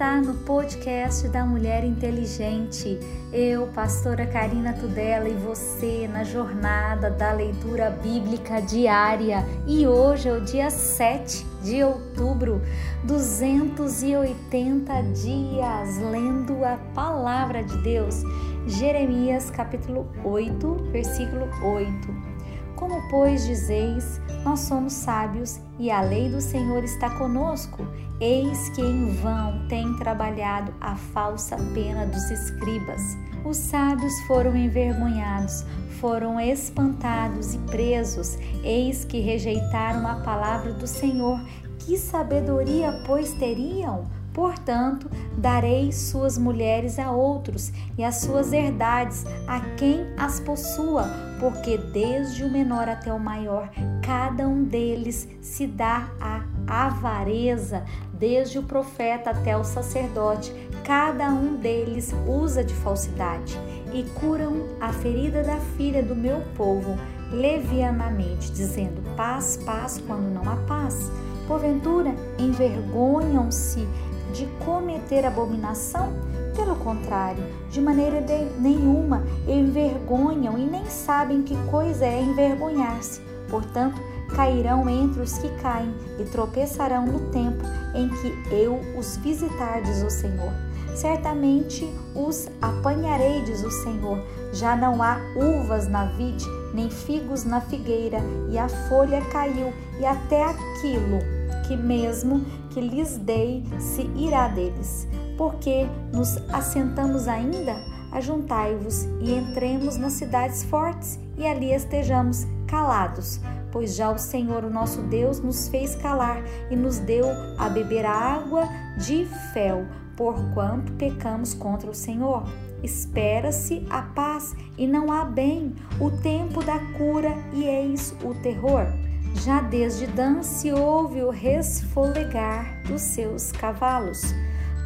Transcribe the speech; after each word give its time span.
está 0.00 0.18
no 0.18 0.32
podcast 0.32 1.28
da 1.28 1.44
Mulher 1.44 1.84
Inteligente. 1.84 2.98
Eu, 3.30 3.66
pastora 3.66 4.26
Karina 4.26 4.72
Tudela 4.72 5.28
e 5.28 5.34
você 5.34 6.08
na 6.10 6.24
jornada 6.24 7.10
da 7.10 7.32
leitura 7.32 7.90
bíblica 7.90 8.62
diária. 8.62 9.44
E 9.66 9.86
hoje 9.86 10.30
é 10.30 10.32
o 10.32 10.40
dia 10.40 10.70
7 10.70 11.46
de 11.62 11.84
outubro, 11.84 12.62
280 13.04 15.02
dias 15.12 15.98
lendo 16.10 16.64
a 16.64 16.78
palavra 16.94 17.62
de 17.62 17.76
Deus. 17.82 18.22
Jeremias 18.66 19.50
capítulo 19.50 20.08
8, 20.24 20.88
versículo 20.92 21.46
8. 21.62 22.39
Como, 22.76 23.08
pois, 23.08 23.46
dizeis, 23.46 24.20
nós 24.44 24.60
somos 24.60 24.92
sábios 24.92 25.60
e 25.78 25.90
a 25.90 26.00
lei 26.00 26.28
do 26.28 26.40
Senhor 26.40 26.82
está 26.84 27.10
conosco? 27.10 27.86
Eis 28.20 28.68
que 28.70 28.82
em 28.82 29.14
vão 29.14 29.66
tem 29.68 29.96
trabalhado 29.96 30.74
a 30.80 30.94
falsa 30.94 31.56
pena 31.74 32.06
dos 32.06 32.30
escribas. 32.30 33.00
Os 33.44 33.56
sábios 33.56 34.12
foram 34.26 34.54
envergonhados, 34.56 35.64
foram 36.00 36.38
espantados 36.38 37.54
e 37.54 37.58
presos. 37.58 38.36
Eis 38.62 39.04
que 39.04 39.20
rejeitaram 39.20 40.06
a 40.06 40.16
palavra 40.16 40.72
do 40.72 40.86
Senhor. 40.86 41.40
Que 41.78 41.96
sabedoria, 41.96 43.02
pois, 43.06 43.32
teriam? 43.34 44.06
Portanto, 44.32 45.10
darei 45.36 45.90
suas 45.90 46.38
mulheres 46.38 46.98
a 46.98 47.10
outros 47.10 47.72
e 47.98 48.04
as 48.04 48.16
suas 48.16 48.52
herdades 48.52 49.24
a 49.46 49.60
quem 49.76 50.06
as 50.16 50.38
possua, 50.38 51.04
porque 51.40 51.76
desde 51.76 52.44
o 52.44 52.50
menor 52.50 52.88
até 52.88 53.12
o 53.12 53.18
maior, 53.18 53.68
cada 54.02 54.46
um 54.46 54.62
deles 54.62 55.28
se 55.40 55.66
dá 55.66 56.08
a 56.20 56.44
avareza, 56.66 57.84
desde 58.12 58.58
o 58.58 58.62
profeta 58.62 59.30
até 59.30 59.56
o 59.56 59.64
sacerdote, 59.64 60.54
cada 60.84 61.28
um 61.30 61.56
deles 61.56 62.14
usa 62.26 62.62
de 62.62 62.74
falsidade 62.74 63.58
e 63.92 64.04
curam 64.20 64.68
a 64.80 64.92
ferida 64.92 65.42
da 65.42 65.56
filha 65.76 66.02
do 66.02 66.14
meu 66.14 66.40
povo 66.56 66.96
levianamente, 67.32 68.52
dizendo 68.52 69.02
paz, 69.16 69.56
paz, 69.64 70.02
quando 70.06 70.32
não 70.32 70.48
há 70.48 70.56
paz. 70.66 71.10
Porventura, 71.46 72.14
envergonham-se 72.38 73.86
de 74.32 74.46
cometer 74.64 75.24
abominação? 75.26 76.12
Pelo 76.54 76.76
contrário, 76.76 77.42
de 77.70 77.80
maneira 77.80 78.20
de 78.20 78.44
nenhuma 78.60 79.22
envergonham 79.46 80.58
e 80.58 80.66
nem 80.66 80.84
sabem 80.86 81.42
que 81.42 81.56
coisa 81.70 82.04
é 82.04 82.20
envergonhar-se. 82.20 83.20
Portanto, 83.48 84.00
cairão 84.34 84.88
entre 84.88 85.22
os 85.22 85.38
que 85.38 85.48
caem 85.60 85.94
e 86.18 86.24
tropeçarão 86.24 87.06
no 87.06 87.30
tempo 87.30 87.64
em 87.94 88.08
que 88.08 88.54
eu 88.54 88.80
os 88.96 89.16
visitar, 89.16 89.82
diz 89.82 90.02
o 90.02 90.10
Senhor. 90.10 90.52
Certamente 90.94 91.88
os 92.14 92.48
apanharei, 92.60 93.42
diz 93.42 93.62
o 93.62 93.70
Senhor. 93.70 94.22
Já 94.52 94.76
não 94.76 95.02
há 95.02 95.18
uvas 95.36 95.88
na 95.88 96.06
vide, 96.06 96.44
nem 96.74 96.90
figos 96.90 97.44
na 97.44 97.60
figueira, 97.60 98.18
e 98.50 98.58
a 98.58 98.68
folha 98.68 99.22
caiu, 99.32 99.72
e 100.00 100.04
até 100.04 100.42
aquilo 100.42 101.18
que 101.66 101.76
mesmo 101.76 102.44
que 102.70 102.80
lhes 102.80 103.16
dei 103.18 103.64
se 103.78 104.02
irá 104.16 104.48
deles. 104.48 105.06
Porque 105.36 105.86
nos 106.12 106.36
assentamos 106.52 107.28
ainda, 107.28 107.76
ajuntai-vos 108.12 109.04
e 109.20 109.32
entremos 109.32 109.96
nas 109.96 110.14
cidades 110.14 110.64
fortes 110.64 111.18
e 111.36 111.46
ali 111.46 111.72
estejamos 111.72 112.46
calados, 112.66 113.40
pois 113.72 113.96
já 113.96 114.10
o 114.10 114.18
Senhor, 114.18 114.64
o 114.64 114.70
nosso 114.70 115.02
Deus, 115.02 115.40
nos 115.40 115.68
fez 115.68 115.94
calar 115.96 116.42
e 116.70 116.76
nos 116.76 116.98
deu 116.98 117.26
a 117.58 117.68
beber 117.68 118.04
a 118.04 118.12
água 118.12 118.68
de 118.98 119.26
fel, 119.52 119.86
porquanto 120.16 120.92
pecamos 120.92 121.54
contra 121.54 121.90
o 121.90 121.94
Senhor. 121.94 122.44
Espera-se 122.82 123.86
a 123.90 124.02
paz 124.02 124.54
e 124.78 124.86
não 124.86 125.12
há 125.12 125.24
bem, 125.24 125.74
o 126.00 126.10
tempo 126.10 126.64
da 126.64 126.78
cura 126.96 127.34
e 127.52 127.64
eis 127.64 128.14
o 128.24 128.34
terror. 128.34 128.86
Já 129.34 129.60
desde 129.60 130.06
Dan 130.06 130.42
se 130.42 130.72
ouve 130.72 131.22
o 131.22 131.30
resfolegar 131.30 132.82
dos 132.86 133.00
seus 133.00 133.52
cavalos. 133.52 134.34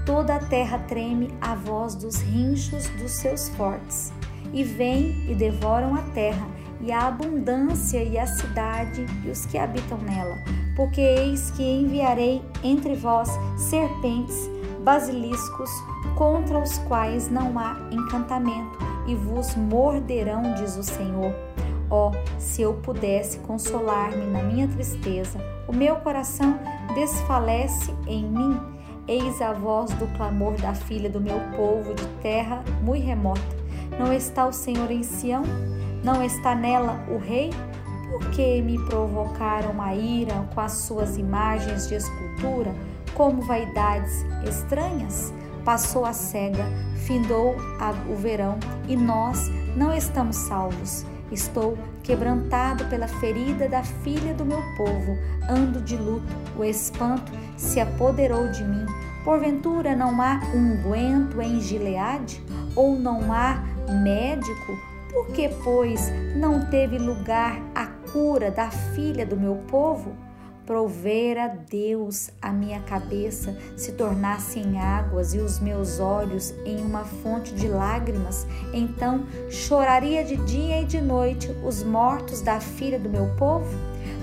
Toda 0.06 0.36
a 0.36 0.38
terra 0.38 0.78
treme 0.86 1.34
à 1.40 1.54
voz 1.54 1.94
dos 1.94 2.16
rinchos 2.16 2.86
dos 2.90 3.12
seus 3.12 3.48
fortes. 3.50 4.12
E 4.52 4.62
vêm 4.62 5.24
e 5.28 5.34
devoram 5.34 5.94
a 5.94 6.02
terra, 6.12 6.46
e 6.80 6.92
a 6.92 7.08
abundância 7.08 8.02
e 8.02 8.16
a 8.18 8.26
cidade 8.26 9.04
e 9.24 9.30
os 9.30 9.46
que 9.46 9.58
habitam 9.58 9.98
nela. 9.98 10.36
Porque 10.76 11.00
eis 11.00 11.50
que 11.50 11.62
enviarei 11.62 12.42
entre 12.62 12.94
vós 12.94 13.30
serpentes, 13.56 14.48
basiliscos, 14.84 15.70
contra 16.16 16.58
os 16.58 16.78
quais 16.78 17.28
não 17.28 17.58
há 17.58 17.76
encantamento, 17.90 18.78
e 19.08 19.14
vos 19.14 19.56
morderão, 19.56 20.54
diz 20.54 20.76
o 20.76 20.82
Senhor 20.82 21.53
oh, 21.94 22.10
se 22.38 22.62
eu 22.62 22.74
pudesse 22.74 23.38
consolar-me 23.38 24.26
na 24.26 24.42
minha 24.42 24.66
tristeza, 24.66 25.38
o 25.68 25.72
meu 25.72 25.96
coração 25.96 26.58
desfalece 26.94 27.94
em 28.06 28.24
mim. 28.24 28.60
Eis 29.06 29.40
a 29.40 29.52
voz 29.52 29.92
do 29.92 30.06
clamor 30.16 30.54
da 30.54 30.74
filha 30.74 31.08
do 31.08 31.20
meu 31.20 31.38
povo 31.56 31.94
de 31.94 32.06
terra 32.20 32.64
muito 32.82 33.04
remota. 33.04 33.64
Não 33.98 34.12
está 34.12 34.46
o 34.46 34.52
Senhor 34.52 34.90
em 34.90 35.02
Sião? 35.02 35.42
Não 36.02 36.22
está 36.22 36.54
nela 36.54 37.04
o 37.08 37.18
Rei? 37.18 37.50
Por 38.10 38.30
que 38.30 38.62
me 38.62 38.78
provocaram 38.86 39.80
a 39.80 39.94
ira 39.94 40.34
com 40.54 40.60
as 40.60 40.72
suas 40.72 41.16
imagens 41.16 41.88
de 41.88 41.96
escultura, 41.96 42.74
como 43.14 43.42
vaidades 43.42 44.24
estranhas? 44.48 45.32
Passou 45.64 46.04
a 46.04 46.12
cega, 46.12 46.64
findou 47.06 47.56
o 48.10 48.16
verão 48.16 48.58
e 48.86 48.96
nós 48.96 49.48
não 49.76 49.92
estamos 49.94 50.36
salvos. 50.36 51.04
Estou 51.32 51.76
quebrantado 52.02 52.84
pela 52.86 53.08
ferida 53.08 53.68
da 53.68 53.82
filha 53.82 54.34
do 54.34 54.44
meu 54.44 54.62
povo, 54.76 55.18
ando 55.48 55.80
de 55.80 55.96
luto, 55.96 56.26
o 56.56 56.64
espanto 56.64 57.32
se 57.56 57.80
apoderou 57.80 58.48
de 58.48 58.62
mim. 58.62 58.86
Porventura 59.24 59.96
não 59.96 60.20
há 60.20 60.40
unguento 60.54 61.40
em 61.40 61.60
Gileade? 61.60 62.42
Ou 62.76 62.98
não 62.98 63.32
há 63.32 63.62
médico? 64.02 64.78
Por 65.10 65.28
que, 65.28 65.48
pois, 65.62 66.12
não 66.36 66.66
teve 66.66 66.98
lugar 66.98 67.58
a 67.74 67.86
cura 68.12 68.50
da 68.50 68.70
filha 68.70 69.24
do 69.24 69.36
meu 69.36 69.56
povo? 69.68 70.14
Provera 70.66 71.48
Deus 71.70 72.30
a 72.40 72.50
minha 72.50 72.80
cabeça 72.80 73.56
se 73.76 73.92
tornasse 73.92 74.58
em 74.58 74.78
águas 74.78 75.34
e 75.34 75.38
os 75.38 75.60
meus 75.60 76.00
olhos 76.00 76.54
em 76.64 76.80
uma 76.80 77.04
fonte 77.04 77.54
de 77.54 77.68
lágrimas, 77.68 78.46
então 78.72 79.26
choraria 79.50 80.24
de 80.24 80.36
dia 80.36 80.80
e 80.80 80.84
de 80.84 81.00
noite 81.00 81.50
os 81.64 81.82
mortos 81.82 82.40
da 82.40 82.60
filha 82.60 82.98
do 82.98 83.10
meu 83.10 83.26
povo? 83.36 83.76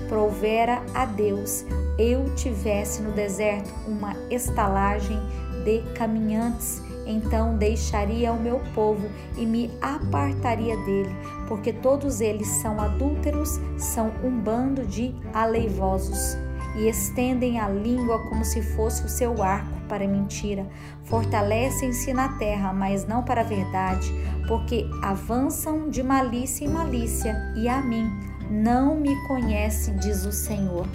Provera 0.08 0.82
a 0.94 1.06
Deus 1.06 1.64
eu 1.98 2.34
tivesse 2.34 3.02
no 3.02 3.12
deserto 3.12 3.72
uma 3.86 4.14
estalagem 4.30 5.18
de 5.64 5.82
caminhantes 5.94 6.82
então 7.06 7.56
deixaria 7.56 8.32
o 8.32 8.40
meu 8.40 8.60
povo 8.74 9.08
e 9.36 9.44
me 9.44 9.70
apartaria 9.80 10.76
dele, 10.78 11.14
porque 11.48 11.72
todos 11.72 12.20
eles 12.20 12.48
são 12.48 12.80
adúlteros, 12.80 13.60
são 13.78 14.12
um 14.22 14.30
bando 14.30 14.86
de 14.86 15.14
aleivosos 15.32 16.36
e 16.76 16.88
estendem 16.88 17.60
a 17.60 17.68
língua 17.68 18.18
como 18.28 18.44
se 18.44 18.62
fosse 18.62 19.04
o 19.04 19.08
seu 19.08 19.42
arco 19.42 19.80
para 19.88 20.06
mentira. 20.08 20.66
Fortalecem-se 21.04 22.12
na 22.12 22.30
terra, 22.38 22.72
mas 22.72 23.06
não 23.06 23.22
para 23.22 23.42
a 23.42 23.44
verdade, 23.44 24.10
porque 24.48 24.88
avançam 25.02 25.90
de 25.90 26.02
malícia 26.02 26.64
em 26.64 26.68
malícia, 26.68 27.36
e 27.56 27.68
a 27.68 27.82
mim 27.82 28.10
não 28.50 28.96
me 28.96 29.14
conhece, 29.26 29.90
diz 29.92 30.24
o 30.24 30.32
Senhor. 30.32 30.86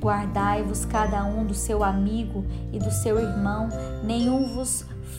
Guardai-vos 0.00 0.86
cada 0.86 1.24
um 1.24 1.44
do 1.44 1.52
seu 1.52 1.84
amigo 1.84 2.44
e 2.72 2.78
do 2.78 2.90
seu 2.90 3.18
irmão, 3.18 3.68
nenhum 4.02 4.39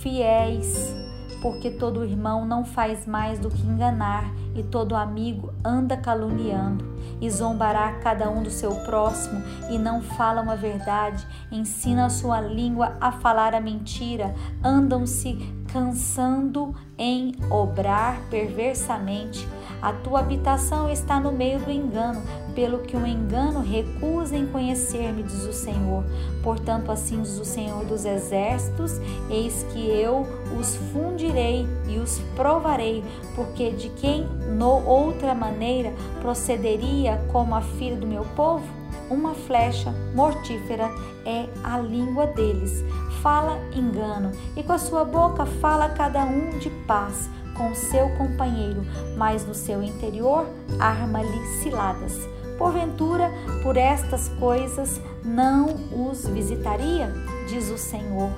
fiéis, 0.02 0.96
porque 1.42 1.72
todo 1.72 2.06
irmão 2.06 2.46
não 2.46 2.64
faz 2.64 3.08
mais 3.08 3.40
do 3.40 3.50
que 3.50 3.66
enganar 3.66 4.32
e 4.56 4.62
todo 4.62 4.96
amigo 4.96 5.54
anda 5.64 5.98
caluniando, 5.98 6.86
e 7.20 7.30
zombará 7.30 7.94
cada 8.00 8.30
um 8.30 8.44
do 8.44 8.52
seu 8.52 8.76
próximo 8.86 9.42
e 9.70 9.78
não 9.78 10.02
falam 10.02 10.50
a 10.50 10.56
verdade, 10.56 11.26
ensina 11.52 12.06
a 12.06 12.10
sua 12.10 12.42
língua 12.42 12.98
a 13.00 13.12
falar 13.12 13.56
a 13.56 13.62
mentira, 13.62 14.36
andam-se 14.64 15.38
cansando 15.72 16.76
em 16.98 17.34
obrar 17.50 18.20
perversamente. 18.30 19.48
A 19.82 19.92
tua 19.94 20.20
habitação 20.20 20.90
está 20.90 21.20
no 21.20 21.32
meio 21.32 21.60
do 21.60 21.72
engano, 21.72 22.22
pelo 22.54 22.80
que 22.80 22.96
o 22.96 23.08
engano 23.08 23.62
recusa 23.62 24.36
em 24.38 24.46
conhecer-me, 24.46 25.24
diz 25.24 25.44
o 25.44 25.54
Senhor. 25.54 26.04
Portanto, 26.44 26.92
assim 26.92 27.22
diz 27.22 27.40
o 27.40 27.46
Senhor 27.46 27.84
dos 27.86 28.06
Exércitos: 28.06 29.00
eis 29.30 29.66
que 29.74 29.80
eu 29.80 30.28
os 30.60 30.76
fundirei 30.92 31.66
e 31.88 31.98
os 31.98 32.20
provarei, 32.36 33.04
porque 33.36 33.72
de 33.72 33.90
quem 33.90 34.24
no 34.58 34.86
outra 34.88 35.34
maneira 35.34 35.92
procederia 36.22 37.18
como 37.32 37.56
a 37.56 37.62
filha 37.62 37.96
do 37.96 38.06
meu 38.06 38.26
povo? 38.36 38.82
uma 39.12 39.34
flecha 39.34 39.94
mortífera 40.16 40.90
é 41.26 41.46
a 41.64 41.78
língua 41.78 42.28
deles. 42.28 42.84
Fala 43.22 43.60
engano, 43.76 44.32
e 44.56 44.64
com 44.64 44.72
a 44.74 44.80
sua 44.80 45.04
boca 45.04 45.46
fala 45.46 45.90
cada 45.90 46.24
um 46.24 46.58
de 46.58 46.70
paz 46.88 47.30
com 47.56 47.74
seu 47.74 48.10
companheiro, 48.12 48.86
mas 49.18 49.46
no 49.46 49.54
seu 49.54 49.82
interior 49.82 50.46
arma-lhe 50.80 51.46
ciladas. 51.62 52.18
Porventura, 52.58 53.32
por 53.64 53.78
estas 53.78 54.30
coisas 54.40 55.02
não 55.24 55.68
os 56.08 56.28
visitaria, 56.28 57.12
diz 57.48 57.70
o 57.70 57.78
Senhor. 57.78 58.30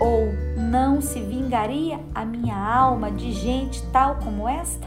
Ou 0.00 0.32
não 0.56 1.00
se 1.00 1.20
vingaria 1.20 2.00
a 2.14 2.24
minha 2.24 2.56
alma 2.56 3.10
de 3.10 3.32
gente 3.32 3.84
tal 3.92 4.16
como 4.16 4.48
esta? 4.48 4.86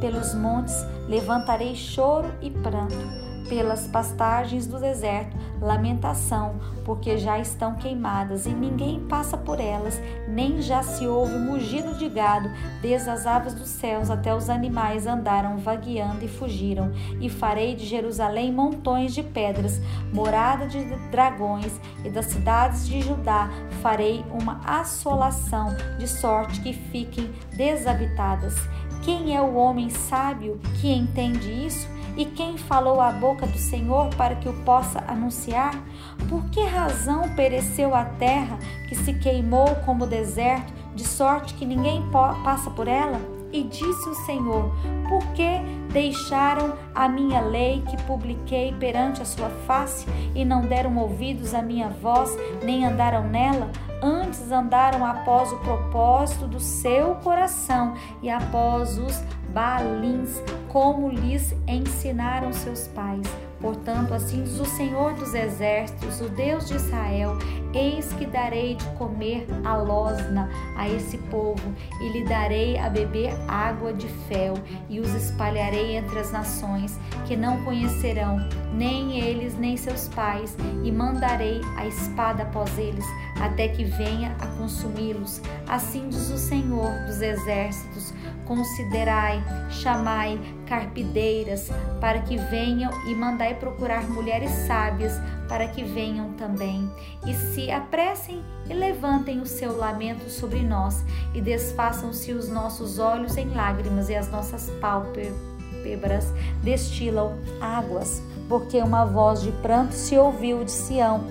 Pelos 0.00 0.34
montes 0.34 0.74
levantarei 1.08 1.76
choro 1.76 2.28
e 2.42 2.50
pranto 2.50 3.27
pelas 3.48 3.86
pastagens 3.86 4.66
do 4.66 4.78
deserto, 4.78 5.36
lamentação, 5.60 6.56
porque 6.84 7.18
já 7.18 7.38
estão 7.38 7.74
queimadas 7.74 8.46
e 8.46 8.50
ninguém 8.50 9.00
passa 9.00 9.36
por 9.36 9.60
elas, 9.60 10.00
nem 10.28 10.62
já 10.62 10.82
se 10.82 11.06
ouve 11.06 11.36
mugido 11.38 11.94
de 11.94 12.08
gado, 12.08 12.50
desde 12.80 13.10
as 13.10 13.26
aves 13.26 13.54
dos 13.54 13.68
céus 13.68 14.10
até 14.10 14.34
os 14.34 14.48
animais 14.48 15.06
andaram 15.06 15.58
vagueando 15.58 16.24
e 16.24 16.28
fugiram. 16.28 16.92
E 17.20 17.28
farei 17.28 17.74
de 17.74 17.84
Jerusalém 17.84 18.52
montões 18.52 19.14
de 19.14 19.22
pedras, 19.22 19.80
morada 20.12 20.66
de 20.66 20.84
dragões, 21.10 21.80
e 22.04 22.10
das 22.10 22.26
cidades 22.26 22.86
de 22.86 23.00
Judá 23.00 23.50
farei 23.82 24.24
uma 24.30 24.60
assolação, 24.64 25.74
de 25.98 26.06
sorte 26.06 26.60
que 26.60 26.72
fiquem 26.72 27.30
desabitadas. 27.56 28.54
Quem 29.02 29.34
é 29.34 29.40
o 29.40 29.54
homem 29.54 29.90
sábio 29.90 30.60
que 30.80 30.92
entende 30.92 31.66
isso? 31.66 31.97
E 32.18 32.24
quem 32.24 32.58
falou 32.58 33.00
a 33.00 33.12
boca 33.12 33.46
do 33.46 33.56
Senhor 33.56 34.08
para 34.16 34.34
que 34.34 34.48
o 34.48 34.52
possa 34.64 35.04
anunciar? 35.06 35.80
Por 36.28 36.50
que 36.50 36.60
razão 36.64 37.32
pereceu 37.36 37.94
a 37.94 38.04
terra 38.04 38.58
que 38.88 38.96
se 38.96 39.14
queimou 39.14 39.76
como 39.86 40.04
deserto, 40.04 40.72
de 40.96 41.06
sorte 41.06 41.54
que 41.54 41.64
ninguém 41.64 42.02
passa 42.10 42.70
por 42.70 42.88
ela? 42.88 43.20
E 43.52 43.62
disse 43.62 44.08
o 44.08 44.14
Senhor: 44.26 44.74
Por 45.08 45.24
que 45.32 45.60
deixaram 45.92 46.74
a 46.92 47.08
minha 47.08 47.40
lei 47.40 47.84
que 47.88 47.96
publiquei 48.02 48.74
perante 48.74 49.22
a 49.22 49.24
sua 49.24 49.48
face 49.48 50.04
e 50.34 50.44
não 50.44 50.62
deram 50.62 50.96
ouvidos 50.98 51.54
à 51.54 51.62
minha 51.62 51.88
voz, 51.88 52.36
nem 52.64 52.84
andaram 52.84 53.28
nela? 53.28 53.70
Antes 54.02 54.50
andaram 54.50 55.06
após 55.06 55.52
o 55.52 55.56
propósito 55.58 56.48
do 56.48 56.60
seu 56.60 57.14
coração 57.16 57.94
e 58.22 58.28
após 58.28 58.98
os 58.98 59.22
balins, 59.58 60.40
como 60.68 61.08
lhes 61.08 61.52
ensinaram 61.66 62.52
seus 62.52 62.86
pais. 62.86 63.26
Portanto, 63.60 64.14
assim 64.14 64.44
diz 64.44 64.60
o 64.60 64.64
Senhor 64.64 65.14
dos 65.14 65.34
Exércitos, 65.34 66.20
o 66.20 66.28
Deus 66.28 66.68
de 66.68 66.76
Israel: 66.76 67.36
Eis 67.74 68.12
que 68.12 68.24
darei 68.24 68.76
de 68.76 68.84
comer 68.90 69.48
a 69.64 69.76
losna 69.76 70.48
a 70.76 70.88
esse 70.88 71.18
povo, 71.18 71.74
e 72.00 72.08
lhe 72.10 72.24
darei 72.24 72.78
a 72.78 72.88
beber 72.88 73.34
água 73.48 73.92
de 73.92 74.06
fel, 74.28 74.54
e 74.88 75.00
os 75.00 75.12
espalharei 75.12 75.96
entre 75.96 76.20
as 76.20 76.30
nações, 76.30 76.96
que 77.26 77.36
não 77.36 77.64
conhecerão, 77.64 78.38
nem 78.72 79.18
eles 79.18 79.58
nem 79.58 79.76
seus 79.76 80.06
pais, 80.06 80.56
e 80.84 80.92
mandarei 80.92 81.60
a 81.76 81.84
espada 81.84 82.44
após 82.44 82.78
eles, 82.78 83.04
até 83.40 83.66
que 83.66 83.82
venha 83.82 84.36
a 84.38 84.46
consumi-los. 84.56 85.42
Assim 85.66 86.08
diz 86.08 86.30
o 86.30 86.38
Senhor 86.38 86.92
dos 87.06 87.20
Exércitos: 87.20 88.14
Considerai, 88.48 89.44
chamai 89.68 90.40
carpideiras, 90.66 91.68
para 92.00 92.20
que 92.20 92.38
venham 92.38 92.90
e 93.06 93.14
mandai 93.14 93.54
procurar 93.54 94.08
mulheres 94.08 94.50
sábias, 94.66 95.12
para 95.46 95.68
que 95.68 95.84
venham 95.84 96.32
também. 96.32 96.90
E 97.26 97.34
se 97.34 97.70
apressem 97.70 98.42
e 98.68 98.72
levantem 98.72 99.40
o 99.40 99.46
seu 99.46 99.76
lamento 99.76 100.30
sobre 100.30 100.60
nós, 100.60 101.04
e 101.34 101.42
desfaçam-se 101.42 102.32
os 102.32 102.48
nossos 102.48 102.98
olhos 102.98 103.36
em 103.36 103.50
lágrimas 103.50 104.08
e 104.08 104.16
as 104.16 104.30
nossas 104.30 104.70
pálpebras 104.80 106.32
destilam 106.62 107.38
águas, 107.60 108.22
porque 108.48 108.78
uma 108.78 109.04
voz 109.04 109.42
de 109.42 109.52
pranto 109.52 109.92
se 109.92 110.16
ouviu 110.16 110.64
de 110.64 110.72
Sião, 110.72 111.22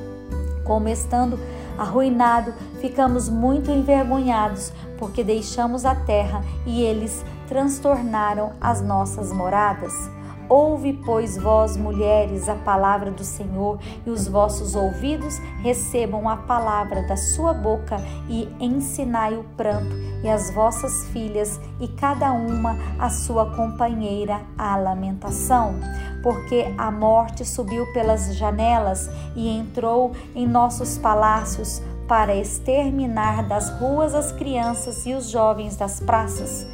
como 0.64 0.88
estando 0.88 1.40
arruinado, 1.78 2.54
ficamos 2.82 3.30
muito 3.30 3.72
envergonhados, 3.72 4.72
porque 4.98 5.24
deixamos 5.24 5.86
a 5.86 5.96
terra 5.96 6.44
e 6.66 6.82
eles 6.82 7.24
transtornaram 7.48 8.54
as 8.60 8.82
nossas 8.82 9.32
moradas. 9.32 10.17
Ouve, 10.50 10.94
pois, 11.06 11.38
vós, 11.38 11.76
mulheres, 11.76 12.48
a 12.48 12.56
palavra 12.56 13.12
do 13.12 13.24
Senhor, 13.24 13.80
e 14.06 14.10
os 14.10 14.30
vossos 14.30 14.76
ouvidos 14.76 15.38
recebam 15.62 16.30
a 16.30 16.38
palavra 16.38 17.06
da 17.06 17.18
sua 17.18 17.54
boca, 17.54 17.98
e 18.30 18.48
ensinai 18.58 19.36
o 19.36 19.44
pranto, 19.58 19.94
e 20.24 20.30
as 20.30 20.50
vossas 20.52 21.06
filhas, 21.10 21.60
e 21.82 21.88
cada 21.90 22.32
uma 22.32 22.78
a 22.98 23.10
sua 23.10 23.54
companheira, 23.58 24.40
a 24.58 24.78
lamentação. 24.78 25.76
Porque 26.24 26.74
a 26.78 26.90
morte 26.90 27.44
subiu 27.44 27.86
pelas 27.92 28.34
janelas 28.36 29.10
e 29.36 29.50
entrou 29.50 30.14
em 30.34 30.48
nossos 30.48 30.98
palácios 30.98 31.82
para 32.08 32.34
exterminar 32.34 33.44
das 33.44 33.70
ruas 33.80 34.16
as 34.16 34.32
crianças 34.32 35.06
e 35.06 35.14
os 35.14 35.30
jovens 35.30 35.76
das 35.76 36.00
praças 36.00 36.66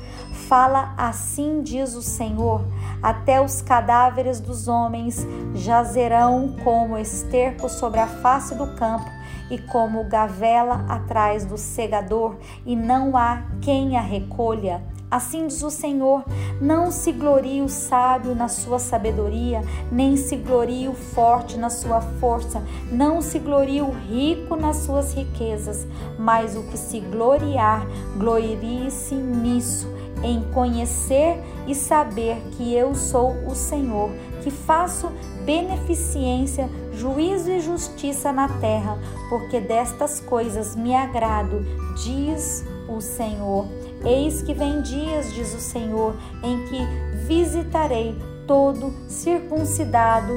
Fala 0.47 0.93
assim 0.97 1.61
diz 1.61 1.95
o 1.95 2.01
Senhor: 2.01 2.61
até 3.01 3.41
os 3.41 3.61
cadáveres 3.61 4.39
dos 4.39 4.67
homens 4.67 5.25
jazerão 5.55 6.55
como 6.63 6.97
esterco 6.97 7.69
sobre 7.69 7.99
a 7.99 8.07
face 8.07 8.53
do 8.55 8.75
campo 8.75 9.09
e 9.49 9.57
como 9.57 10.03
gavela 10.03 10.85
atrás 10.89 11.45
do 11.45 11.57
segador, 11.57 12.37
e 12.65 12.75
não 12.75 13.15
há 13.15 13.43
quem 13.61 13.97
a 13.97 14.01
recolha. 14.01 14.83
Assim 15.09 15.47
diz 15.47 15.63
o 15.63 15.69
Senhor: 15.69 16.25
não 16.59 16.91
se 16.91 17.11
glorie 17.13 17.61
o 17.61 17.69
sábio 17.69 18.35
na 18.35 18.49
sua 18.49 18.79
sabedoria, 18.79 19.61
nem 19.91 20.17
se 20.17 20.35
glorie 20.35 20.89
o 20.89 20.93
forte 20.93 21.57
na 21.57 21.69
sua 21.69 22.01
força, 22.01 22.61
não 22.91 23.21
se 23.21 23.39
glorie 23.39 23.81
o 23.81 23.91
rico 23.91 24.55
nas 24.55 24.77
suas 24.77 25.13
riquezas, 25.13 25.87
mas 26.17 26.57
o 26.57 26.63
que 26.63 26.77
se 26.77 26.99
gloriar, 26.99 27.87
glorie-se 28.17 29.15
nisso 29.15 29.92
em 30.23 30.41
conhecer 30.53 31.37
e 31.67 31.75
saber 31.75 32.37
que 32.51 32.73
eu 32.73 32.95
sou 32.95 33.31
o 33.45 33.53
Senhor, 33.53 34.09
que 34.41 34.49
faço 34.49 35.11
beneficência, 35.45 36.69
juízo 36.93 37.51
e 37.51 37.59
justiça 37.59 38.31
na 38.31 38.47
terra, 38.59 38.97
porque 39.29 39.59
destas 39.59 40.19
coisas 40.19 40.75
me 40.75 40.95
agrado, 40.95 41.65
diz 42.03 42.65
o 42.87 43.01
Senhor. 43.01 43.67
Eis 44.05 44.41
que 44.41 44.53
vem 44.53 44.81
dias, 44.81 45.33
diz 45.33 45.53
o 45.53 45.59
Senhor, 45.59 46.15
em 46.43 46.65
que 46.65 46.85
visitarei 47.25 48.15
todo 48.45 48.93
circuncidado 49.07 50.33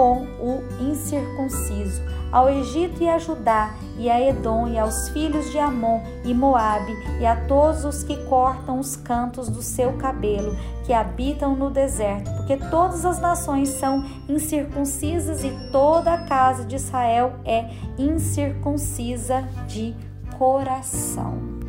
com 0.00 0.22
o 0.40 0.64
incircunciso 0.80 2.00
ao 2.32 2.48
Egito 2.48 3.02
e 3.02 3.08
a 3.08 3.18
Judá, 3.18 3.74
e 3.98 4.08
a 4.08 4.18
Edom, 4.18 4.66
e 4.68 4.78
aos 4.78 5.10
filhos 5.10 5.50
de 5.50 5.58
Amon 5.58 6.00
e 6.24 6.32
Moabe, 6.32 6.94
e 7.20 7.26
a 7.26 7.36
todos 7.44 7.84
os 7.84 8.02
que 8.02 8.16
cortam 8.24 8.78
os 8.78 8.96
cantos 8.96 9.50
do 9.50 9.60
seu 9.60 9.92
cabelo, 9.98 10.56
que 10.86 10.94
habitam 10.94 11.54
no 11.54 11.68
deserto, 11.68 12.30
porque 12.34 12.56
todas 12.70 13.04
as 13.04 13.20
nações 13.20 13.68
são 13.68 14.02
incircuncisas 14.26 15.44
e 15.44 15.50
toda 15.70 16.14
a 16.14 16.24
casa 16.24 16.64
de 16.64 16.76
Israel 16.76 17.34
é 17.44 17.68
incircuncisa 17.98 19.42
de 19.68 19.94
coração. 20.38 21.59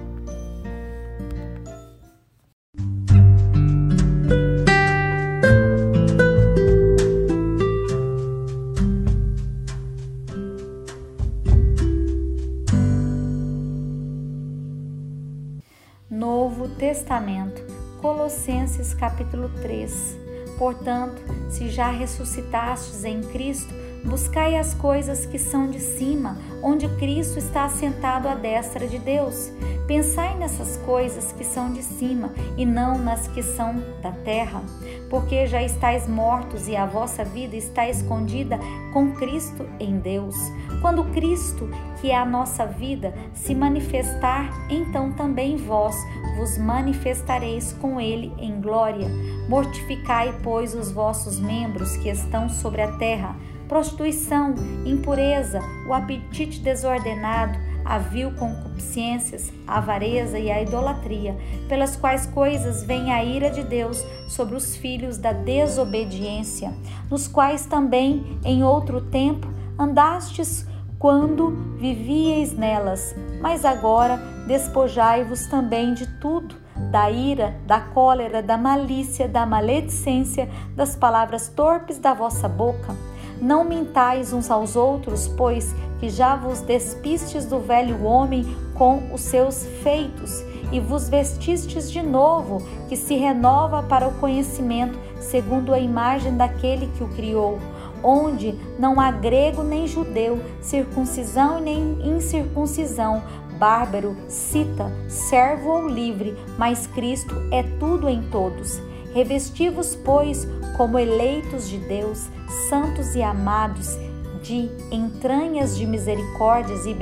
Colossenses 18.42 18.96
capítulo 18.96 19.52
3. 19.62 20.18
Portanto, 20.58 21.22
se 21.48 21.70
já 21.70 21.92
ressuscitastes 21.92 23.04
em 23.04 23.22
Cristo, 23.22 23.72
buscai 24.04 24.58
as 24.58 24.74
coisas 24.74 25.28
que 25.28 25.38
são 25.38 25.70
de 25.70 25.80
cima, 25.80 26.40
onde 26.64 26.90
Cristo 26.98 27.38
está 27.38 27.66
assentado 27.66 28.28
à 28.28 28.34
destra 28.34 28.88
de 28.88 28.98
Deus. 28.98 29.52
Pensai 29.92 30.38
nessas 30.38 30.78
coisas 30.86 31.34
que 31.34 31.44
são 31.44 31.74
de 31.74 31.84
cima 31.84 32.32
e 32.56 32.66
não 32.66 32.98
nas 32.98 33.28
que 33.28 33.44
são 33.44 33.76
da 34.02 34.14
terra, 34.14 34.64
porque 35.10 35.46
já 35.46 35.62
estáis 35.62 36.08
mortos 36.08 36.70
e 36.70 36.78
a 36.78 36.86
vossa 36.86 37.26
vida 37.26 37.58
está 37.58 37.90
escondida 37.90 38.58
com 38.94 39.12
Cristo 39.12 39.68
em 39.82 40.00
Deus. 40.00 40.34
Quando 40.80 41.04
Cristo, 41.12 41.70
que 42.00 42.10
é 42.10 42.16
a 42.16 42.24
nossa 42.24 42.66
vida, 42.66 43.14
se 43.34 43.54
manifestar, 43.54 44.50
então 44.70 45.12
também 45.12 45.58
vós 45.58 45.98
vos 46.38 46.58
manifestareis 46.58 47.74
com 47.74 48.00
ele 48.00 48.34
em 48.38 48.62
glória. 48.62 49.10
Mortificai, 49.50 50.34
pois, 50.42 50.74
os 50.74 50.90
vossos 50.90 51.38
membros 51.38 51.98
que 51.98 52.08
estão 52.08 52.48
sobre 52.48 52.82
a 52.82 52.94
terra 52.94 53.36
prostituição, 53.72 54.54
impureza, 54.86 55.62
o 55.88 55.94
apetite 55.94 56.60
desordenado, 56.60 57.58
a 57.86 57.98
vil 57.98 58.32
concupiscências, 58.32 59.52
a 59.68 59.78
avareza 59.78 60.38
e 60.40 60.52
a 60.52 60.62
idolatria, 60.62 61.36
pelas 61.68 61.96
quais 61.96 62.26
coisas 62.26 62.84
vem 62.84 63.12
a 63.12 63.24
ira 63.24 63.50
de 63.50 63.64
Deus 63.64 64.04
sobre 64.28 64.56
os 64.56 64.76
filhos 64.76 65.18
da 65.18 65.34
desobediência, 65.34 66.74
nos 67.10 67.28
quais 67.28 67.66
também 67.66 68.40
em 68.44 68.64
outro 68.64 69.02
tempo 69.02 69.48
andastes 69.78 70.66
quando 71.00 71.78
vivieis 71.80 72.54
nelas, 72.54 73.16
mas 73.42 73.66
agora 73.66 74.18
despojai-vos 74.46 75.48
também 75.48 75.96
de 75.96 76.06
tudo, 76.20 76.56
da 76.92 77.10
ira, 77.10 77.56
da 77.66 77.80
cólera, 77.80 78.42
da 78.42 78.58
malícia, 78.58 79.28
da 79.28 79.46
maledicência, 79.46 80.50
das 80.76 80.96
palavras 80.96 81.48
torpes 81.48 81.98
da 81.98 82.14
vossa 82.14 82.48
boca. 82.48 82.96
Não 83.42 83.64
mintais 83.64 84.32
uns 84.32 84.52
aos 84.52 84.76
outros, 84.76 85.28
pois 85.28 85.74
que 86.02 86.10
já 86.10 86.36
vos 86.36 86.60
despistes 86.60 87.46
do 87.46 87.60
velho 87.60 88.04
homem 88.04 88.44
com 88.74 89.14
os 89.14 89.22
seus 89.22 89.66
feitos 89.82 90.44
e 90.72 90.80
vos 90.80 91.08
vestistes 91.08 91.90
de 91.90 92.02
novo, 92.02 92.62
que 92.90 92.98
se 92.98 93.16
renova 93.16 93.84
para 93.84 94.08
o 94.08 94.16
conhecimento, 94.16 95.00
segundo 95.20 95.74
a 95.74 95.80
imagem 95.80 96.36
daquele 96.36 96.88
que 96.98 97.04
o 97.04 97.08
criou 97.10 97.58
onde 98.04 98.58
não 98.80 99.00
há 99.00 99.12
grego 99.12 99.64
nem 99.64 99.88
judeu, 99.88 100.40
circuncisão 100.60 101.60
nem 101.60 102.00
incircuncisão, 102.04 103.22
bárbaro, 103.58 104.16
cita, 104.28 104.92
servo 105.08 105.70
ou 105.70 105.88
livre, 105.88 106.36
mas 106.58 106.88
Cristo 106.88 107.36
é 107.52 107.64
tudo 107.80 108.10
em 108.10 108.24
todos. 108.24 108.82
Revesti-vos, 109.14 109.96
pois, 109.96 110.48
como 110.78 110.98
eleitos 110.98 111.70
de 111.70 111.78
Deus, 111.78 112.28
santos 112.70 113.14
e 113.14 113.22
amados, 113.22 113.98
de 114.42 114.70
entranhas 114.92 115.78
de 115.78 115.86
misericórdias 115.86 116.86
e 116.86 116.94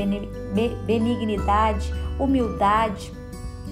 benignidade, 0.86 1.93
humildade, 2.19 3.13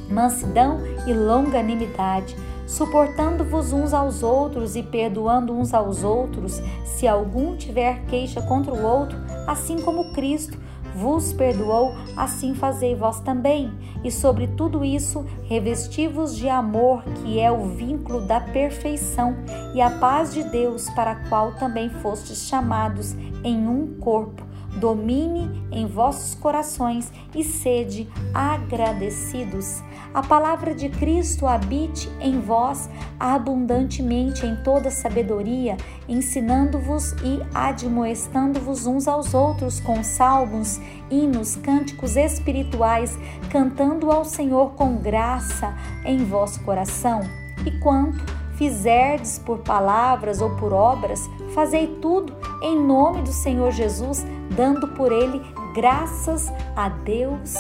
mansidão 0.09 0.79
e 1.05 1.13
longanimidade 1.13 2.35
suportando-vos 2.67 3.71
uns 3.71 3.93
aos 3.93 4.21
outros 4.21 4.75
e 4.75 4.83
perdoando 4.83 5.53
uns 5.53 5.73
aos 5.73 6.03
outros, 6.03 6.61
se 6.85 7.07
algum 7.07 7.55
tiver 7.55 8.05
queixa 8.07 8.41
contra 8.41 8.73
o 8.73 8.83
outro, 8.83 9.17
assim 9.47 9.79
como 9.81 10.11
Cristo 10.11 10.59
vos 10.97 11.31
perdoou, 11.31 11.93
assim 12.15 12.55
fazei 12.55 12.95
vós 12.95 13.19
também. 13.19 13.71
E 14.03 14.11
sobre 14.11 14.47
tudo 14.47 14.83
isso, 14.83 15.23
revesti-vos 15.43 16.35
de 16.35 16.49
amor, 16.49 17.03
que 17.03 17.39
é 17.39 17.51
o 17.51 17.67
vínculo 17.69 18.21
da 18.21 18.39
perfeição, 18.39 19.35
e 19.75 19.81
a 19.81 19.91
paz 19.91 20.33
de 20.33 20.43
Deus, 20.43 20.89
para 20.89 21.11
a 21.11 21.29
qual 21.29 21.53
também 21.53 21.89
fostes 21.89 22.47
chamados 22.47 23.13
em 23.43 23.67
um 23.67 23.99
corpo 23.99 24.46
domine 24.77 25.67
em 25.71 25.85
vossos 25.85 26.35
corações 26.35 27.11
e 27.35 27.43
sede 27.43 28.07
agradecidos. 28.33 29.81
A 30.13 30.21
palavra 30.21 30.73
de 30.73 30.89
Cristo 30.89 31.45
habite 31.45 32.09
em 32.19 32.39
vós 32.39 32.89
abundantemente 33.19 34.45
em 34.45 34.55
toda 34.63 34.89
sabedoria, 34.89 35.77
ensinando-vos 36.07 37.11
e 37.23 37.41
admoestando-vos 37.53 38.85
uns 38.85 39.07
aos 39.07 39.33
outros 39.33 39.79
com 39.79 40.03
salmos, 40.03 40.79
hinos, 41.09 41.55
cânticos 41.55 42.15
espirituais, 42.15 43.17
cantando 43.49 44.11
ao 44.11 44.23
Senhor 44.23 44.71
com 44.71 44.97
graça 44.97 45.75
em 46.05 46.23
vosso 46.23 46.63
coração. 46.63 47.21
E 47.65 47.71
quanto 47.79 48.23
fizerdes 48.57 49.37
por 49.37 49.59
palavras 49.59 50.41
ou 50.41 50.55
por 50.55 50.73
obras, 50.73 51.29
fazei 51.57 51.87
tudo 51.99 52.35
em 52.61 52.79
nome 52.79 53.23
do 53.23 53.31
Senhor 53.31 53.71
Jesus, 53.71 54.23
dando 54.55 54.89
por 54.89 55.11
ele 55.11 55.41
graças 55.73 56.53
a 56.75 56.87
Deus 56.87 57.55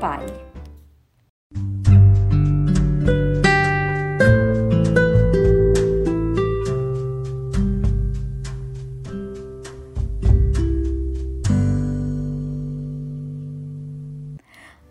Pai. 0.00 0.24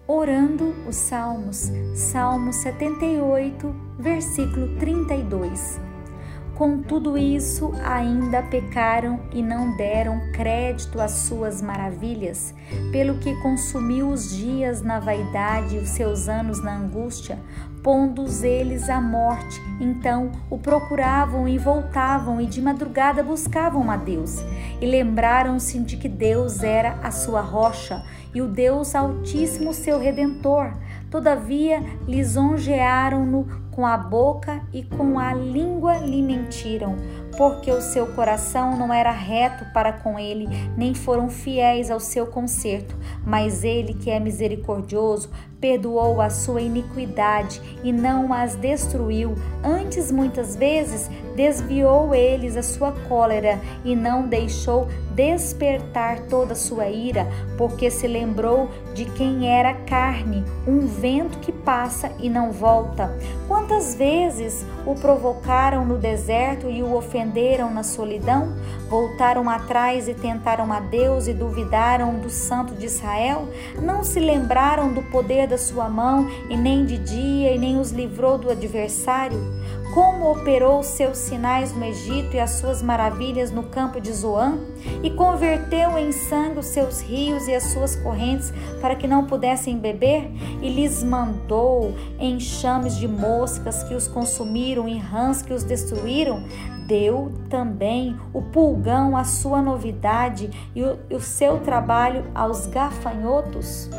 Orando 0.08 0.76
os 0.88 0.96
Salmos, 0.96 1.72
Salmo 1.96 2.54
78, 2.54 3.76
versículo 3.98 4.78
32. 4.78 5.93
Com 6.56 6.84
tudo 6.84 7.18
isso, 7.18 7.74
ainda 7.84 8.44
pecaram 8.44 9.20
e 9.34 9.42
não 9.42 9.76
deram 9.76 10.22
crédito 10.34 11.02
às 11.02 11.12
suas 11.12 11.64
maravilhas, 11.64 12.54
pelo 12.92 13.18
que 13.18 13.36
consumiu 13.42 14.10
os 14.10 14.36
dias 14.36 14.84
na 14.84 15.00
vaidade 15.00 15.76
e 15.76 15.80
os 15.80 15.90
seus 15.90 16.30
anos 16.30 16.64
na 16.64 16.78
angústia, 16.78 17.40
pondo-os 17.82 18.44
eles 18.44 18.88
à 18.88 19.02
morte. 19.02 19.60
Então 19.82 20.32
o 20.48 20.60
procuravam 20.60 21.48
e 21.48 21.58
voltavam, 21.58 22.40
e 22.40 22.46
de 22.46 22.62
madrugada 22.62 23.24
buscavam 23.24 23.90
a 23.90 23.98
Deus. 23.98 24.38
E 24.80 24.86
lembraram-se 24.86 25.80
de 25.80 25.98
que 25.98 26.08
Deus 26.08 26.62
era 26.62 27.00
a 27.02 27.10
sua 27.10 27.42
rocha 27.42 28.04
e 28.32 28.42
o 28.42 28.48
Deus 28.48 28.94
Altíssimo 28.94 29.74
seu 29.74 30.00
redentor. 30.00 30.74
Todavia 31.14 31.80
lisonjearam-no 32.08 33.46
com 33.70 33.86
a 33.86 33.96
boca 33.96 34.64
e 34.74 34.82
com 34.82 35.20
a 35.20 35.32
língua 35.32 35.98
lhe 35.98 36.24
mentiram, 36.24 36.96
porque 37.38 37.72
o 37.72 37.82
seu 37.82 38.08
coração 38.08 38.76
não 38.76 38.92
era 38.92 39.12
reto 39.12 39.64
para 39.72 39.94
com 39.94 40.18
ele, 40.18 40.48
nem 40.76 40.96
foram 40.96 41.30
fiéis 41.30 41.92
ao 41.92 42.00
seu 42.00 42.26
conserto. 42.26 42.98
Mas 43.24 43.64
ele, 43.64 43.94
que 43.94 44.10
é 44.10 44.20
misericordioso, 44.20 45.30
perdoou 45.62 46.20
a 46.20 46.32
sua 46.32 46.62
iniquidade 46.62 47.62
e 47.84 47.92
não 47.94 48.34
as 48.34 48.56
destruiu. 48.56 49.36
Antes, 49.64 50.12
muitas 50.12 50.56
vezes, 50.56 51.12
desviou 51.36 52.14
eles 52.14 52.56
a 52.56 52.64
sua 52.64 52.92
cólera 53.08 53.60
e 53.84 53.96
não 53.96 54.28
deixou 54.28 54.88
despertar 55.14 56.22
toda 56.22 56.54
a 56.54 56.56
sua 56.56 56.88
ira, 56.90 57.28
porque 57.58 57.92
se 57.92 58.08
lembrou 58.08 58.70
de 58.94 59.06
quem 59.06 59.48
era 59.48 59.74
carne, 59.74 60.44
um 60.68 60.88
vento 60.88 61.38
que 61.40 61.52
passa 61.52 62.12
e 62.20 62.30
não 62.30 62.52
volta. 62.52 63.16
Quantas 63.48 63.96
vezes 63.96 64.66
o 64.86 64.96
provocaram 64.96 65.86
no 65.86 65.98
deserto 65.98 66.70
e 66.70 66.82
o 66.82 66.96
ofenderam 66.96 67.72
na 67.72 67.84
solidão? 67.84 68.56
Voltaram 68.90 69.50
atrás 69.50 70.08
e 70.08 70.14
tentaram 70.14 70.72
a 70.72 70.80
Deus 70.80 71.28
e 71.28 71.34
duvidaram 71.34 72.20
do 72.20 72.30
Santo 72.30 72.74
de 72.74 72.86
Israel? 72.86 73.48
Não 73.82 74.04
se 74.04 74.20
lembraram 74.20 74.94
do 74.94 75.02
poder 75.04 75.48
da 75.48 75.58
sua 75.58 75.90
mão 75.90 76.30
e 76.50 76.58
nem 76.58 76.86
de 76.86 76.98
dia 76.98 77.54
e 77.54 77.60
nem 77.60 77.80
os 77.80 77.92
livrou 77.92 78.38
do 78.38 78.50
adversário? 78.50 79.40
Como 79.94 80.32
operou 80.32 80.82
seus 80.82 81.20
sinais 81.20 81.72
no 81.72 81.86
Egito 81.86 82.36
e 82.36 82.40
as 82.40 82.52
suas 82.52 82.82
maravilhas 82.82 83.52
no 83.52 83.64
campo 83.64 84.02
de 84.02 84.12
Zoan, 84.12 84.58
e 85.04 85.12
converteu 85.12 85.98
em 85.98 86.12
sangue 86.12 86.60
os 86.60 86.66
seus 86.68 87.02
rios 87.02 87.48
e 87.48 87.54
as 87.54 87.64
suas 87.66 87.96
correntes 87.96 88.52
para 88.82 88.96
que 88.96 89.08
não 89.08 89.28
pudessem 89.28 89.78
beber, 89.78 90.32
e 90.62 90.70
lhes 90.70 91.04
mandou 91.04 91.94
enxames 92.20 92.98
de 92.98 93.08
moscas 93.08 93.84
que 93.84 93.94
os 93.94 94.08
consumiram 94.08 94.88
e 94.88 94.98
rãs 94.98 95.44
que 95.44 95.54
os 95.54 95.64
destruíram, 95.64 96.44
deu 96.88 97.32
também 97.50 98.20
o 98.34 98.42
pulgão 98.42 99.16
à 99.16 99.24
sua 99.24 99.62
novidade 99.62 100.50
e 100.76 100.84
o, 100.84 100.98
o 101.12 101.20
seu 101.20 101.60
trabalho 101.60 102.26
aos 102.34 102.66
gafanhotos? 102.66 103.90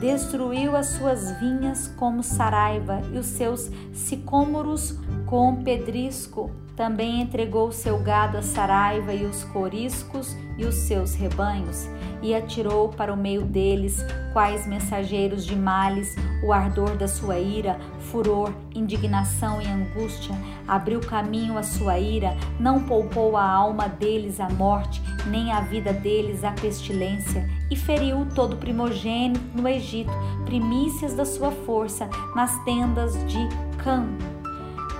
Destruiu 0.00 0.76
as 0.76 0.86
suas 0.88 1.32
vinhas 1.38 1.88
como 1.96 2.22
saraiva 2.22 3.00
e 3.12 3.18
os 3.18 3.26
seus 3.26 3.70
sicômoros 3.92 4.98
com 5.26 5.62
pedrisco. 5.62 6.50
Também 6.76 7.20
entregou 7.20 7.72
seu 7.72 7.98
gado 7.98 8.38
a 8.38 8.42
saraiva 8.42 9.12
e 9.12 9.24
os 9.24 9.42
coriscos 9.44 10.36
e 10.56 10.64
os 10.64 10.76
seus 10.76 11.14
rebanhos, 11.14 11.88
e 12.22 12.32
atirou 12.32 12.88
para 12.88 13.12
o 13.12 13.16
meio 13.16 13.42
deles, 13.42 14.04
quais 14.32 14.64
mensageiros 14.64 15.44
de 15.44 15.56
males, 15.56 16.14
o 16.44 16.52
ardor 16.52 16.96
da 16.96 17.08
sua 17.08 17.38
ira, 17.38 17.78
furor, 17.98 18.52
indignação 18.72 19.60
e 19.60 19.66
angústia. 19.66 20.36
Abriu 20.68 21.00
caminho 21.00 21.58
à 21.58 21.64
sua 21.64 21.98
ira, 21.98 22.36
não 22.60 22.84
poupou 22.84 23.36
a 23.36 23.44
alma 23.44 23.88
deles 23.88 24.38
à 24.38 24.48
morte, 24.48 25.02
nem 25.28 25.52
a 25.52 25.60
vida 25.60 25.92
deles 25.92 26.42
à 26.44 26.52
pestilência, 26.52 27.48
e 27.70 27.76
feriu 27.76 28.26
todo 28.34 28.56
primogênito 28.56 29.40
no 29.54 29.68
Egito, 29.68 30.12
primícias 30.44 31.14
da 31.14 31.24
sua 31.24 31.50
força, 31.50 32.08
nas 32.34 32.56
tendas 32.64 33.14
de 33.26 33.38
Cã. 33.82 34.06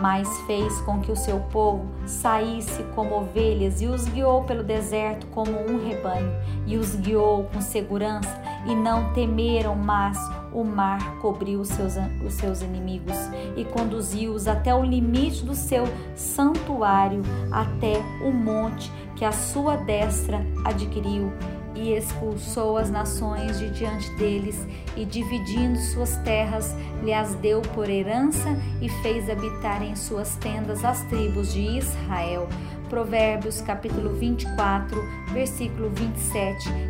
Mas 0.00 0.28
fez 0.42 0.80
com 0.82 1.00
que 1.00 1.10
o 1.10 1.16
seu 1.16 1.40
povo 1.50 1.86
saísse 2.06 2.84
como 2.94 3.16
ovelhas 3.16 3.80
e 3.80 3.86
os 3.86 4.04
guiou 4.06 4.44
pelo 4.44 4.62
deserto 4.62 5.26
como 5.28 5.50
um 5.50 5.84
rebanho, 5.84 6.30
e 6.66 6.76
os 6.76 6.94
guiou 6.94 7.44
com 7.52 7.60
segurança, 7.60 8.40
e 8.66 8.74
não 8.76 9.12
temeram, 9.12 9.74
mas 9.74 10.16
o 10.52 10.64
mar 10.64 11.16
cobriu 11.20 11.60
os 11.60 11.68
seus, 11.68 11.94
os 12.24 12.34
seus 12.34 12.62
inimigos 12.62 13.16
e 13.56 13.64
conduziu-os 13.64 14.48
até 14.48 14.74
o 14.74 14.82
limite 14.82 15.44
do 15.44 15.54
seu 15.54 15.84
santuário, 16.14 17.22
até 17.50 17.98
o 18.24 18.32
monte 18.32 18.90
que 19.16 19.24
a 19.24 19.32
sua 19.32 19.76
destra 19.76 20.44
adquiriu 20.64 21.32
e 21.78 21.92
expulsou 21.92 22.76
as 22.76 22.90
nações 22.90 23.58
de 23.58 23.70
diante 23.70 24.10
deles, 24.16 24.66
e 24.96 25.04
dividindo 25.04 25.78
suas 25.78 26.16
terras, 26.18 26.74
lhe 27.02 27.12
as 27.12 27.34
deu 27.36 27.62
por 27.62 27.88
herança 27.88 28.48
e 28.80 28.88
fez 28.88 29.30
habitar 29.30 29.82
em 29.82 29.94
suas 29.94 30.34
tendas 30.36 30.84
as 30.84 31.02
tribos 31.04 31.52
de 31.52 31.60
Israel. 31.60 32.48
Provérbios 32.88 33.60
capítulo 33.60 34.14
24, 34.14 35.00
versículo 35.32 35.90
27. 35.90 36.87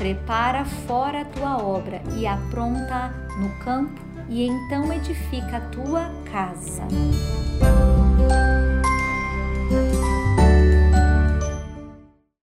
Prepara 0.00 0.64
fora 0.64 1.20
a 1.20 1.24
tua 1.26 1.62
obra 1.62 2.00
e 2.16 2.26
apronta 2.26 3.12
no 3.38 3.50
campo, 3.62 4.00
e 4.30 4.46
então 4.46 4.90
edifica 4.90 5.58
a 5.58 5.60
tua 5.60 6.10
casa. 6.32 6.84